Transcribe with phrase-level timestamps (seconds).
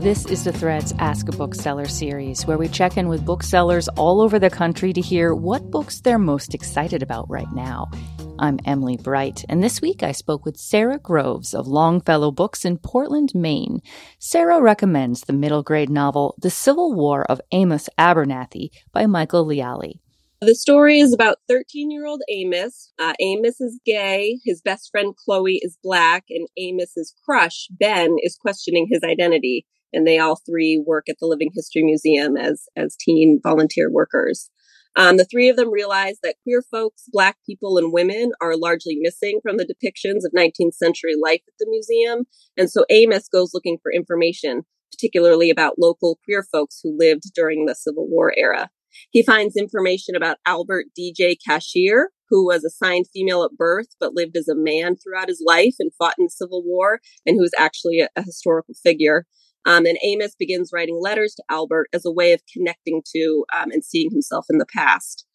[0.00, 4.22] This is the Threads Ask a Bookseller series, where we check in with booksellers all
[4.22, 7.90] over the country to hear what books they're most excited about right now.
[8.38, 12.78] I'm Emily Bright, and this week I spoke with Sara Groves of Longfellow Books in
[12.78, 13.82] Portland, Maine.
[14.18, 20.00] Sara recommends the middle grade novel The Civil War of Amos Abernathy by Michael Leali.
[20.40, 22.94] The story is about 13 year old Amos.
[22.98, 24.38] Uh, Amos is gay.
[24.46, 29.66] His best friend Chloe is black, and Amos's crush Ben is questioning his identity.
[29.92, 34.50] And they all three work at the Living History Museum as as teen volunteer workers.
[34.96, 38.98] Um, the three of them realize that queer folks, black people, and women are largely
[39.00, 42.24] missing from the depictions of 19th century life at the museum.
[42.56, 47.66] And so Amos goes looking for information, particularly about local queer folks who lived during
[47.66, 48.68] the Civil War era.
[49.10, 54.36] He finds information about Albert DJ Cashier, who was assigned female at birth but lived
[54.36, 57.52] as a man throughout his life and fought in the Civil War, and who is
[57.56, 59.26] actually a, a historical figure.
[59.66, 63.70] Um, and Amos begins writing letters to Albert as a way of connecting to um,
[63.70, 65.26] and seeing himself in the past.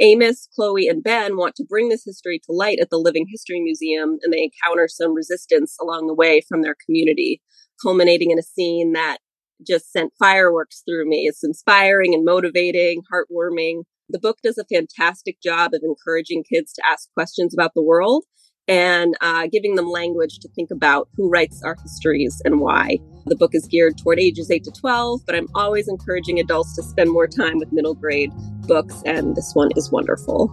[0.00, 3.60] Amos, Chloe, and Ben want to bring this history to light at the Living History
[3.60, 7.40] Museum, and they encounter some resistance along the way from their community,
[7.80, 9.18] culminating in a scene that
[9.64, 11.26] just sent fireworks through me.
[11.28, 13.82] It's inspiring and motivating, heartwarming.
[14.08, 18.24] The book does a fantastic job of encouraging kids to ask questions about the world
[18.68, 22.98] and uh, giving them language to think about who writes our histories and why.
[23.26, 26.82] The book is geared toward ages 8 to 12, but I'm always encouraging adults to
[26.82, 28.30] spend more time with middle grade
[28.66, 30.50] books, and this one is wonderful.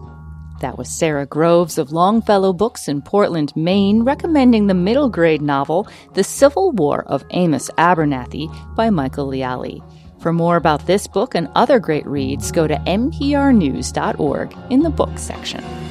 [0.60, 5.88] That was Sara Groves of Longfellow Books in Portland, Maine, recommending the middle grade novel
[6.14, 9.82] The Civil War of Amos Abernathy by Michael Leali.
[10.20, 15.18] For more about this book and other great reads, go to nprnews.org in the book
[15.18, 15.81] section.